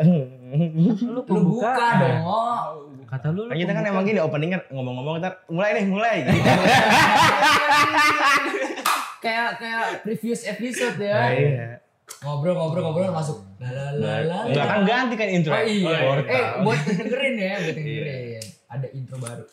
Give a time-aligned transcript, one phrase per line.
[0.00, 2.18] Lu Lu buka dong.
[2.24, 2.60] Oh.
[3.04, 6.16] Kata lu, lu Kan kita kan emang gini openingnya ngomong-ngomong ntar mulai nih mulai.
[6.24, 6.30] Gitu.
[9.24, 11.14] kayak kayak previous episode ya.
[11.14, 11.68] Nah, iya.
[12.20, 13.38] Ngobrol-ngobrol-ngobrol masuk.
[13.60, 14.38] La la la la.
[14.48, 15.52] Enggak kan ganti kan intro.
[15.52, 15.96] Oh iya.
[16.06, 16.32] Portal.
[16.32, 17.74] Eh, buat dengerin ya, buat Iya.
[17.76, 18.44] dengerin.
[18.70, 19.44] Ada intro baru.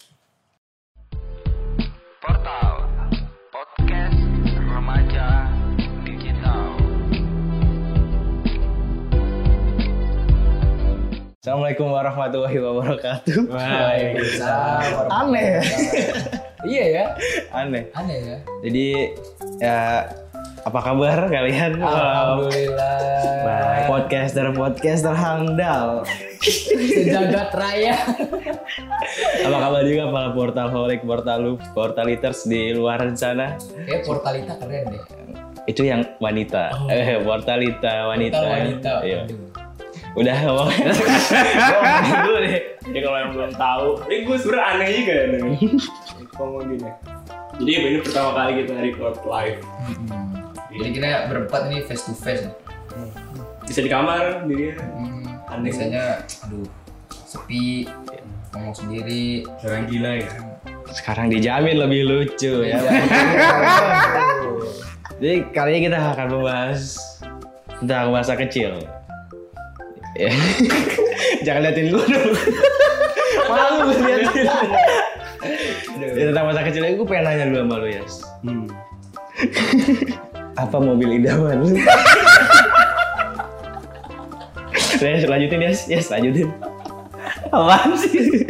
[11.47, 13.47] Assalamualaikum warahmatullahi wabarakatuh.
[13.47, 15.07] Waalaikumsalam.
[15.07, 15.61] Aneh ya?
[16.67, 17.05] Iya ya,
[17.55, 17.87] Aneh.
[17.95, 18.37] aneh ya.
[18.67, 18.87] Jadi
[19.63, 20.11] ya
[20.67, 21.79] apa kabar kalian?
[21.79, 22.99] Alhamdulillah.
[23.47, 23.83] Baik.
[23.87, 26.03] Podcaster podcaster handal.
[26.43, 27.95] Sejagat raya.
[29.47, 33.55] Apa kabar juga para portal holik, portal portaliters di luar sana?
[33.87, 35.03] Kayak portalita keren deh.
[35.63, 36.75] Itu yang wanita.
[36.75, 36.91] Oh.
[36.91, 38.35] Eh, portalita wanita.
[38.35, 38.93] Portal wanita.
[39.07, 39.21] Iya.
[39.23, 39.46] Aduh.
[40.17, 40.69] Udah ngomong.
[42.25, 42.57] Dulu deh.
[42.87, 45.25] Ya kalau yang belum tahu, ini gue sebenernya aneh juga ya
[46.37, 46.89] ngomong gini.
[47.57, 49.59] Jadi ini pertama kali kita record live.
[49.87, 50.25] Mm-mm.
[50.69, 52.45] Jadi kita berempat ini face to face.
[53.61, 55.69] Bisa di kamar diri Hmm, Aneh.
[55.69, 56.63] biasanya aduh
[57.27, 57.83] sepi
[58.53, 60.29] ngomong sendiri Orang gila ya.
[60.87, 62.79] Sekarang dijamin lebih lucu ya.
[65.17, 66.81] Jadi kali ini kita akan membahas
[67.75, 68.77] tentang masa kecil.
[70.17, 70.31] Ya.
[71.45, 72.31] Jangan liatin gue dong.
[73.49, 74.45] Malu gue liatin.
[75.97, 78.13] Ya, tentang masa kecil ini gue pengen nanya dulu sama lu Yas.
[78.41, 78.65] Hmm.
[80.65, 81.77] Apa mobil idaman lu?
[84.97, 86.49] Yes, lanjutin Yas, Yes, lanjutin.
[87.47, 88.43] Apaan sih?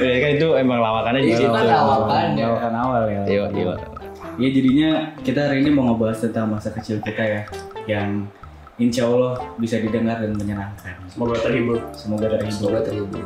[0.00, 1.50] ya kan itu emang lawakannya di Itu situ.
[1.50, 2.46] kan lawakan ya.
[2.48, 3.22] Lawakan awal ya.
[3.26, 3.74] Iya, iya.
[4.34, 7.42] Ya jadinya kita hari ini mau ngebahas tentang masa kecil kita ya,
[7.86, 8.26] yang
[8.78, 10.94] insya Allah bisa didengar dan menyenangkan.
[11.10, 11.78] Semoga terhibur.
[11.94, 12.58] Semoga terhibur.
[12.58, 13.24] Semoga terhibur.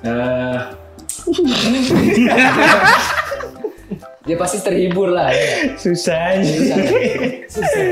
[0.00, 0.60] Eh,
[4.20, 5.74] Dia pasti terhibur lah ya.
[5.74, 6.54] Susah aja.
[7.50, 7.82] Susah.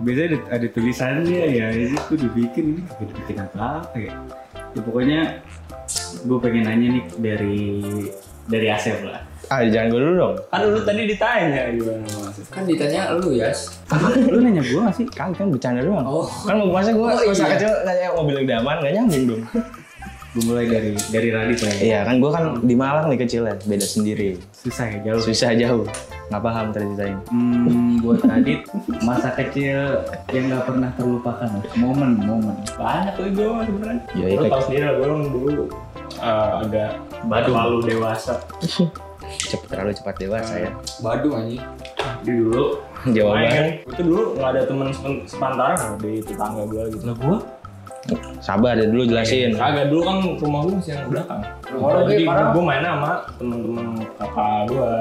[0.00, 2.82] biasanya ada, ada tulisannya ya, ini gue udah bikin ini
[3.20, 4.16] bikin apa apa ya.
[4.72, 5.44] ya pokoknya
[6.24, 7.84] gue pengen nanya nih dari
[8.48, 9.28] dari Asep lah.
[9.48, 10.34] Ah, jangan gue dulu dong.
[10.46, 12.52] Kan dulu tadi ditanya gimana maksudnya.
[12.52, 13.48] Kan ditanya lu ya.
[14.28, 15.06] Lu nanya gue gak sih?
[15.08, 16.04] Kan kan bercanda doang.
[16.04, 16.28] Oh.
[16.44, 17.52] Kan masa gue Oh, masa iya.
[17.56, 19.42] kecil nanya mobil idaman gak nyambung dong.
[20.28, 21.80] Gue mulai dari dari Radit lah ya.
[21.80, 24.36] Iya kan gue kan di Malang nih kecilnya, beda sendiri.
[24.52, 25.20] Susah ya jauh.
[25.24, 25.84] Susah jauh.
[26.28, 27.16] Nggak paham ceritain.
[27.32, 28.60] Hmm, buat Radit
[29.00, 34.00] masa kecil yang nggak pernah terlupakan momen momen Banyak tuh gue sebenarnya.
[34.12, 35.64] Ya, Lu itu- tau sendiri lah, gue dulu
[36.20, 36.90] eh, agak
[37.24, 38.36] terlalu dewasa.
[39.48, 40.70] Cepet terlalu cepat dewasa ya.
[41.00, 41.64] Badung anjing.
[42.20, 42.64] Jadi dulu
[43.16, 43.66] Jawa Barat.
[43.88, 44.88] itu dulu nggak ada teman
[45.24, 47.04] sepantaran loh di tetangga gue gitu.
[47.08, 47.38] lah gue
[48.40, 49.52] Sabar deh dulu jelasin.
[49.56, 51.40] Kagak dulu kan rumah gue masih yang belakang.
[51.68, 53.86] Rumah lu jadi gue main sama temen-temen
[54.16, 54.92] kakak gue.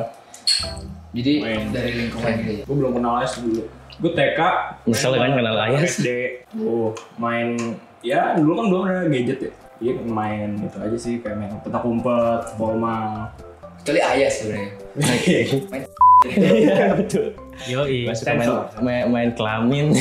[1.18, 1.64] Jadi Main.
[1.72, 2.64] dari lingkungan gitu ya.
[2.68, 3.64] Gue belum kenal AS dulu.
[3.98, 4.40] Gue TK.
[4.86, 5.82] Nyesel main kan kenal AS.
[5.98, 6.08] SD.
[6.52, 7.48] Gue main
[8.04, 9.52] ya dulu kan belum ada gadget ya.
[9.78, 13.30] Iya main itu aja sih kayak main petak umpet, bola
[13.88, 14.70] Kecuali ayah sebenarnya.
[16.28, 17.32] Iya betul.
[17.72, 18.52] yoi Gak suka main,
[18.84, 19.96] main, main kelamin.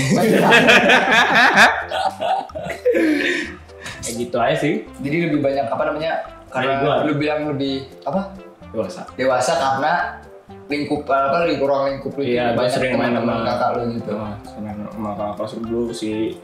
[4.03, 4.83] Kayak gitu aja sih.
[5.07, 6.19] Jadi lebih banyak apa namanya?
[6.51, 7.07] Karena gua.
[7.07, 8.35] lu bilang lebih apa?
[8.75, 9.07] Dewasa.
[9.15, 10.19] Dewasa karena
[10.67, 14.11] lingkup apa lingkup ruang lingkup lu Iya, gue sering main sama kakak lu gitu.
[14.19, 16.35] Sama, sama, sama kakak kelas dulu si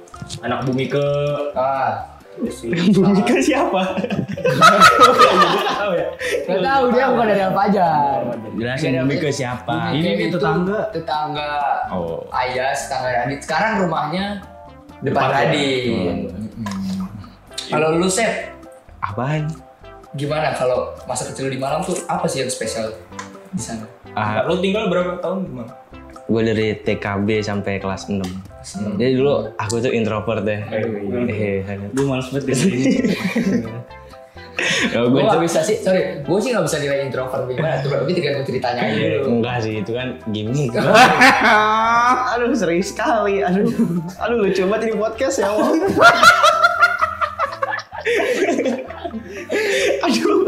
[0.47, 1.07] anak bumi ke
[1.59, 2.07] Ah,
[2.93, 3.83] Bumika siapa?
[5.69, 6.09] tahu ya.
[6.49, 8.17] Gak tahu dia bukan dari Alfajar.
[8.57, 9.75] Jelasin Bumika siapa?
[9.93, 10.81] Bumi Ini Ke nih itu tetangga.
[10.91, 11.53] Tetangga
[11.93, 12.25] Oh.
[12.33, 13.41] Ayas, tetangga Radit.
[13.45, 14.25] Sekarang rumahnya
[15.01, 15.29] depan Depan?
[15.31, 15.83] Radit.
[15.87, 16.19] Hmm.
[16.33, 17.07] Mm-mm.
[17.69, 18.53] Kalau lu Sep,
[19.01, 19.49] Apaan?
[20.13, 22.93] gimana kalau masa kecil di Malang tuh apa sih yang spesial
[23.49, 23.89] di sana?
[24.13, 25.73] Ah, Lu tinggal berapa tahun di mana?
[26.29, 28.99] Gue dari TKB sampai kelas 6.
[28.99, 30.61] Jadi dulu aku tuh introvert deh.
[30.71, 32.79] Eh, gue males banget di sini
[34.93, 38.47] gue gak bisa sih, sorry, gue sih gak bisa nilai introvert gimana tuh, tapi tergantung
[38.47, 39.41] ceritanya aja dulu.
[39.41, 40.73] Enggak sih, itu kan gimmick.
[42.37, 43.41] aduh, serius sekali.
[43.41, 43.69] Aduh,
[44.21, 45.49] aduh lucu banget ini podcast ya.
[50.03, 50.42] Aduh.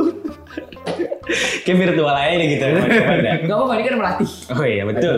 [1.65, 2.65] Kayak virtual aja gitu.
[3.45, 4.31] Gak apa-apa, ini kan melatih.
[4.53, 5.17] Oh iya, betul.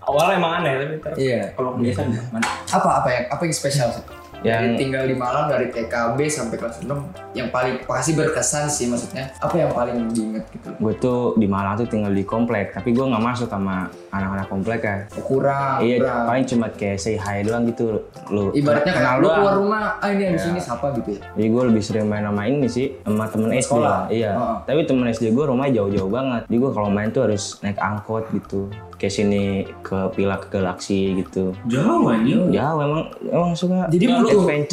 [0.00, 1.40] Awalnya emang aneh tapi ntar Iya.
[1.52, 2.46] kalau kebiasaan gimana?
[2.68, 4.04] Apa apa yang apa yang spesial sih?
[4.44, 6.92] Jadi Yang tinggal di Malang dari TKB sampai kelas 6
[7.32, 9.32] yang paling pasti berkesan sih maksudnya.
[9.40, 10.68] Apa yang paling diinget gitu?
[10.76, 14.80] gue tuh di Malang tuh tinggal di komplek, tapi gue nggak masuk sama anak-anak komplek
[14.80, 14.98] kan.
[15.18, 16.24] Kurang, iya, kurang.
[16.24, 17.98] paling cuma kayak say hi doang gitu.
[18.28, 19.36] Lu Ibaratnya kenal kayak lu doang.
[19.36, 20.46] keluar rumah, ah ini yang di Ya.
[20.46, 21.20] sini siapa gitu ya.
[21.34, 23.82] Jadi gue lebih sering main sama ini sih, sama temen SD sekolah?
[23.84, 24.02] lah.
[24.08, 24.30] Iya.
[24.32, 24.56] Heeh.
[24.64, 26.42] Tapi temen SD gue rumahnya jauh-jauh banget.
[26.46, 28.60] Jadi gue kalau main tuh harus naik angkot gitu.
[28.94, 29.42] Kayak sini
[29.80, 31.50] ke Pila ke Galaxy gitu.
[31.66, 32.48] Jauh anjing.
[32.48, 34.22] Ya emang emang suka Jadi ya,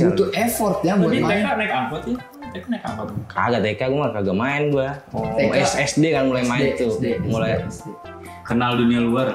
[0.08, 1.44] butuh effort ya buat Tapi main.
[1.44, 2.18] Naik angkot ya?
[2.52, 3.08] TK naik angkot.
[3.28, 4.88] Kagak TK gue malah kagak main gue.
[5.12, 5.56] TK.
[5.58, 6.90] S- SD kan mulai main SD, tuh.
[6.94, 7.88] SD, mulai SD.
[8.44, 9.30] Kenal dunia luar.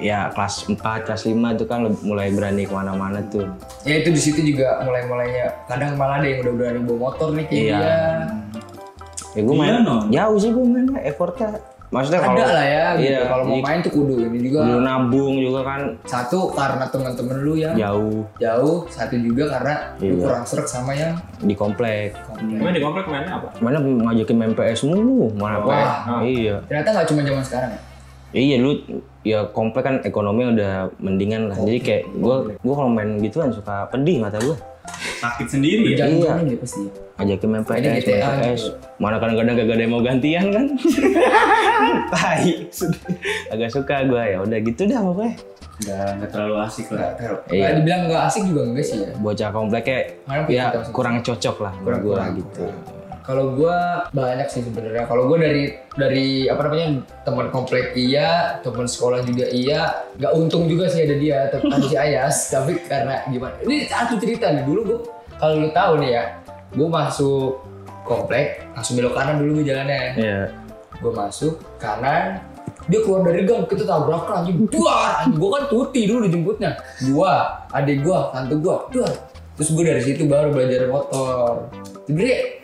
[0.00, 3.44] ya kelas 4, kelas 5 tuh kan mulai berani ke mana-mana tuh.
[3.84, 7.44] Ya itu di situ juga mulai-mulainya kadang malah ada yang udah berani bawa motor nih
[7.44, 7.76] kayak Iya.
[7.76, 8.00] dia.
[9.30, 10.02] Ya gue main Iya, non.
[10.08, 11.60] jauh sih gue main effortnya.
[11.90, 13.10] Maksudnya kalau Ada lah ya gitu.
[13.10, 17.36] Iya, Kalau mau main tuh kudu ini juga dulu nabung juga kan satu karena teman-teman
[17.42, 20.22] lu yang jauh jauh, satu juga karena lu Iya.
[20.22, 22.14] kurang serak sama yang di komplek.
[22.24, 22.62] komplek.
[22.62, 23.48] Emang di komplek mainnya apa?
[23.58, 25.82] Mana ngajakin main PS mulu, mana Oh, PS?
[26.06, 26.22] ah.
[26.22, 26.56] Iya.
[26.64, 27.80] Ternyata nggak cuma zaman sekarang ya.
[28.30, 28.70] Iya lu
[29.20, 31.58] ya komplek kan ekonomi udah mendingan lah.
[31.58, 34.54] Jadi kayak gua gua kalau main gituan suka pedih mata gua.
[35.20, 36.08] Sakit sendiri ya.
[36.08, 36.82] Jangan ya pasti.
[37.20, 38.62] Ngajakin main PS, main PS.
[38.96, 40.66] Mana kadang-kadang gak ada yang mau gantian kan.
[42.16, 42.48] Tai.
[43.52, 45.34] Agak suka gua ya udah gitu dah pokoknya.
[45.80, 47.16] Nggak, nggak terlalu asik lah.
[47.48, 47.60] Iya.
[47.60, 49.10] Nggak dibilang nggak asik juga enggak sih ya.
[49.20, 52.64] Bocah komplek kayak Mana punya ya kurang cocok lah Kurang gua kurang gitu.
[53.30, 55.06] Kalau gua banyak sih sebenarnya.
[55.06, 60.10] Kalau gua dari dari apa namanya teman komplek iya, teman sekolah juga iya.
[60.18, 62.36] Nggak untung juga sih ada dia, tapi ada si Ayas.
[62.58, 63.54] tapi karena gimana?
[63.62, 65.00] Ini satu cerita nih dulu gua
[65.38, 66.24] kalau lu tahu nih ya,
[66.74, 67.62] gua masuk
[68.02, 70.02] komplek langsung belok kanan dulu gua jalannya.
[70.18, 70.42] Iya.
[71.00, 72.44] Gue masuk kanan,
[72.90, 76.70] dia keluar dari gang kita tabrakan anjing duar anjing gue kan tuti dulu dijemputnya
[77.08, 79.16] gua adik gua tante gua duar
[79.56, 81.72] terus gue dari situ baru belajar motor
[82.04, 82.59] sebenernya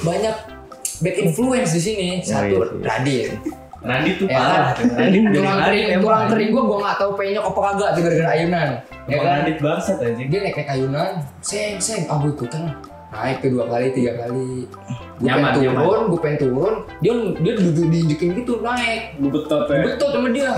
[0.00, 0.36] banyak
[0.98, 2.80] bad influence di sini satu iya sih.
[2.80, 3.30] Radit
[3.78, 4.68] Radit tuh ya parah.
[4.74, 6.02] kan Radit tulang kering emang.
[6.02, 8.68] tulang kering gua gua nggak tahu penyok apa kagak tuh gara-gara ayunan
[9.06, 10.28] ya kan Radit bangsat anjing.
[10.28, 11.10] dia naik naik ayunan
[11.40, 12.62] seng seng ah gue ikutan
[13.08, 15.82] naik kedua kali tiga kali gue Nyaman, pengen nyaman.
[15.82, 19.82] turun gue pengen turun dia dia duduk diinjekin gitu naik Gue betot ya.
[19.86, 20.50] betul sama dia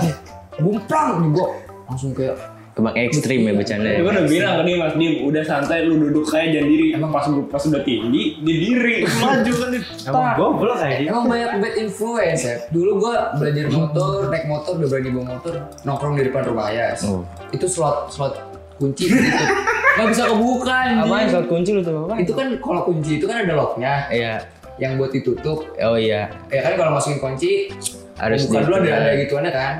[0.56, 1.46] bumplang nih gue
[1.86, 2.34] langsung kayak
[2.70, 3.90] Kebang ekstrim ya bercanda.
[3.92, 6.86] Gue udah bilang ke dia Mas Dim, udah santai lu duduk kayak jangan diri.
[6.94, 9.82] Emang pas pas udah tinggi, dia diri maju kan dia.
[10.06, 14.88] Emang goblok kayak emang banyak bad influence ya dulu gue belajar motor naik motor udah
[14.88, 16.66] berani bawa motor nongkrong di depan rumah
[17.02, 17.26] Oh.
[17.50, 18.34] itu slot slot
[18.78, 21.02] kunci gitu nggak bisa kebuka anjing.
[21.02, 22.14] Apaan slot kunci lu tuh apa?
[22.16, 24.34] itu kan kalau kunci itu kan ada locknya Iya.
[24.78, 26.30] yang buat ditutup Oh iya.
[26.48, 27.74] ya kan kalau masukin kunci
[28.14, 29.74] Harus buka dulu ada ada gituannya kan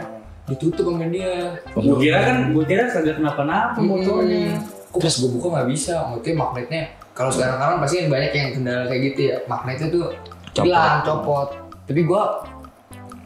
[0.50, 4.58] ditutup sama dia Gue kira kan, gue kira kagak kenapa-napa motornya.
[4.90, 6.82] Kok pas gue buka nggak bisa, maksudnya magnetnya.
[7.14, 9.36] Kalau sekarang sekarang pasti kan banyak yang kendala kayak gitu ya.
[9.46, 10.04] Magnetnya tuh
[10.50, 10.64] Copot.
[10.66, 11.48] hilang, copot.
[11.86, 12.22] Tapi gue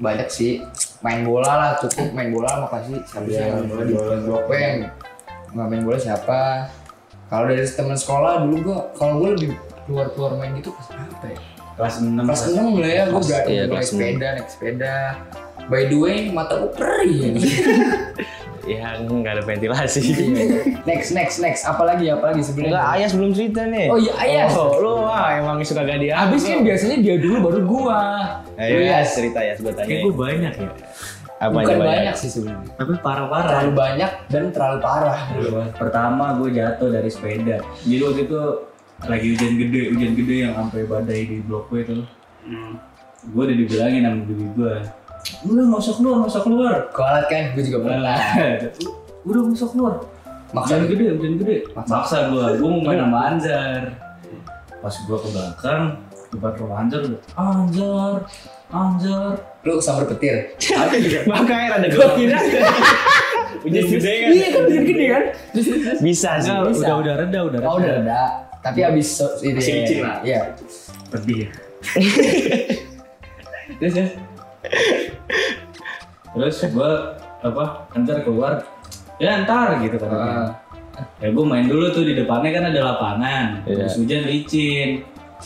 [0.05, 0.53] banyak sih
[1.05, 4.45] main bola lah cukup main bola sama kasih siapa sih yang main bola di blok
[4.51, 4.79] yang
[5.55, 6.41] nggak main bola siapa
[7.29, 9.51] kalau dari teman sekolah dulu gue kalau gue lebih
[9.87, 11.39] keluar keluar main gitu pas apa ya
[11.75, 12.23] Kelas 6.
[12.23, 13.83] kelas enam lah ya gue udah iya, naik enam.
[13.83, 14.95] sepeda naik sepeda
[15.69, 17.31] by the way mata gue perih ya.
[18.65, 20.01] Ya nggak ada ventilasi.
[20.89, 23.93] next next next apalagi apalagi sebenarnya Enggak, Ayas belum cerita nih.
[23.93, 24.57] Oh iya, Ayas.
[24.57, 26.17] Oh, lu ah emang suka gak dia.
[26.25, 28.01] Abis kan biasanya dia dulu baru gua.
[28.57, 29.85] Ayo ya cerita ya, gue tanya.
[29.85, 30.71] Kayak gue banyak ya.
[31.45, 32.69] Apa Bukan aja banyak sih sebenarnya.
[32.81, 33.51] Tapi parah-parah.
[33.53, 35.21] Terlalu banyak dan terlalu parah.
[35.77, 37.61] Pertama gue jatuh dari sepeda.
[37.85, 38.41] Jadi waktu itu
[39.05, 41.97] lagi hujan gede, hujan gede yang sampai badai di blok gue itu.
[43.29, 44.75] Gue udah dibilangin sama bibi gue.
[45.45, 46.75] Udah nggak usah keluar, nggak usah keluar.
[46.93, 48.17] Kualat kan, gue juga pernah.
[49.25, 49.95] Udah nggak usah keluar.
[50.55, 51.57] Maksa gede, hujan gede.
[51.75, 52.31] Maksa.
[52.31, 53.83] Gue, gue mau main sama Anjar.
[54.79, 55.83] Pas gue ke belakang,
[56.31, 58.15] depan rumah Anjar udah, Anjar,
[58.69, 59.33] Anjar.
[59.65, 60.53] lu sambar petir.
[61.31, 62.39] Makanya ada gue kira.
[63.65, 64.29] Gede kan?
[64.29, 65.25] Iya kan hujan gede kan?
[66.05, 66.53] Bisa sih.
[66.53, 67.71] Nah, udah udah reda, udah reda.
[67.71, 68.23] Oh udah reda.
[68.61, 69.09] Tapi abis
[69.41, 69.57] ini.
[69.57, 70.17] Masih licin lah.
[70.21, 70.41] Iya.
[71.09, 71.49] Pedih ya.
[73.81, 74.07] Terus ya.
[76.35, 76.91] Terus gue
[77.45, 78.65] apa ntar keluar
[79.17, 80.03] ya ntar gitu Ah.
[80.03, 80.43] katanya.
[81.19, 83.47] Ya gue main dulu tuh di depannya kan ada lapangan.
[83.67, 83.87] Iya.
[83.87, 84.89] Terus hujan licin.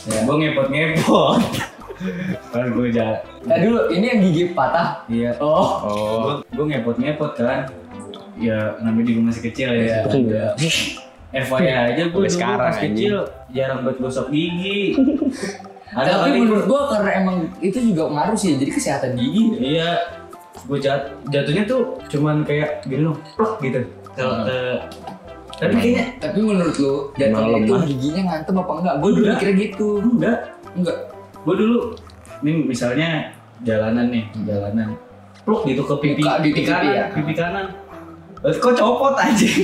[0.06, 1.40] Ya gue ngepot-ngepot.
[2.54, 3.18] Kan gue jalan.
[3.42, 5.02] Nah dulu ini yang gigi patah.
[5.10, 5.34] Iya.
[5.42, 5.66] Oh.
[5.82, 6.30] Oh.
[6.46, 7.66] Gue ngepot-ngepot kan.
[8.38, 10.06] Ya namanya juga masih kecil ya.
[10.06, 10.54] Iya.
[11.28, 13.20] FYI aja gue dulu sekarang, pas kecil
[13.52, 14.94] jarang buat gosok gigi.
[15.90, 18.54] Ada Tapi kali menurut gua- karena emang itu juga ngaruh sih.
[18.54, 19.44] Jadi kesehatan gigi.
[19.56, 19.90] Iya,
[20.60, 23.80] gue jat, jatuhnya tuh cuman kayak gini loh, plok gitu.
[24.12, 24.44] Hmm.
[24.44, 24.58] ke
[25.56, 27.82] Tapi kayaknya Tapi menurut lu jatuhnya itu mah.
[27.84, 28.94] giginya ngantem apa enggak?
[28.98, 29.88] Gue dulu mikirnya gitu.
[30.02, 30.38] enggak.
[30.72, 30.98] Enggak.
[31.40, 31.78] Gue dulu
[32.38, 33.08] ini misalnya
[33.60, 34.88] jalanan nih, jalanan.
[35.42, 37.04] Pluk gitu ke pipi, Buka di pipi pipi kanan, ya.
[37.10, 37.66] pipi kanan.
[38.38, 39.48] Eh, Kok copot aja?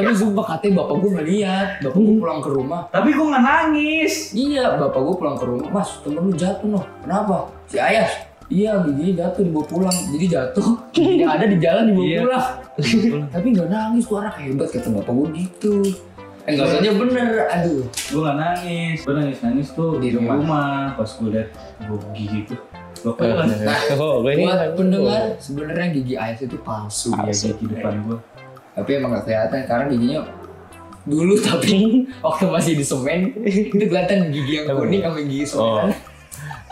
[0.00, 1.68] Tapi sumpah katanya bapak gue ngeliat.
[1.80, 2.80] Bapak gue pulang ke rumah.
[2.88, 4.14] Tapi gue nggak nangis.
[4.30, 5.66] Iya, bapak gue pulang ke rumah.
[5.70, 6.84] Mas, temen lu jatuh noh.
[7.00, 7.36] Kenapa?
[7.66, 8.10] Si Ayas.
[8.48, 9.96] Iya, giginya jatuh dibawa pulang.
[10.08, 12.18] Jadi jatuh, giginya ada di jalan dibawa Iya.
[12.24, 12.46] pulang.
[13.28, 15.74] Tapi nggak nangis tuh anak hebat kata bapak gue gitu.
[16.42, 17.84] Eh nggak usahnya bener, aduh.
[17.84, 18.98] Gue nggak nangis.
[19.02, 20.96] Gue nangis nangis tuh Di rumah.
[20.96, 21.48] Pas gue liat
[21.82, 22.60] gue gigi tuh.
[22.98, 23.46] Gue Eh, kan
[23.94, 27.12] Oh, gue ini Buat pendengar, sebenarnya gigi Ayas itu palsu.
[27.12, 28.18] ya gigi depan gue.
[28.74, 30.20] Tapi emang gak kelihatan karena giginya
[31.04, 35.80] dulu tapi waktu masih di semen itu kelihatan gigi yang kuning sama gigi Oh.
[35.80, 35.90] semen.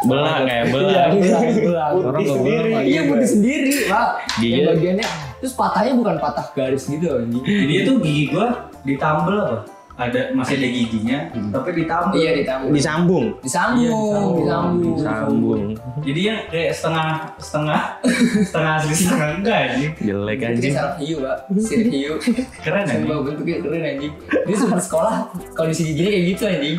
[0.05, 1.09] belang kayak belang.
[1.09, 1.93] Iya, belang, belang.
[2.05, 2.87] Orang nggak belang lagi.
[2.87, 4.09] Iya, putih sendiri, Pak.
[4.45, 7.41] Yang bagiannya terus patahnya bukan patah garis gitu anjing.
[7.41, 8.49] Jadi itu gigi gue
[8.85, 9.57] ditambel apa?
[9.97, 11.19] Ada masih ada giginya,
[11.50, 12.21] tapi ditambel.
[12.21, 12.71] Iya, ditambung.
[12.71, 13.26] Disambung.
[13.41, 14.37] Disambung, Iya, disambung.
[14.37, 14.95] disambung.
[15.00, 15.62] Disambung.
[16.05, 17.09] Jadi yang kayak setengah
[17.41, 17.81] setengah
[18.53, 19.87] setengah asli setengah enggak ini.
[19.97, 20.73] Jelek Bentuknya anjing.
[20.76, 21.37] saraf hiu, Pak.
[21.59, 22.12] Sir hiu.
[22.61, 22.93] Keren ya.
[22.95, 24.12] Sumpah bentuknya keren anjing.
[24.45, 25.15] Dia sempat sekolah
[25.57, 26.76] kondisi giginya kayak gitu anjing.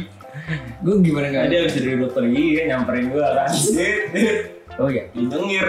[0.79, 1.43] Gue gimana enggak?
[1.49, 3.49] dia habis dari dokter gigi kan nyamperin gua kan.
[4.77, 5.03] Oh iya.
[5.09, 5.67] Dijengir.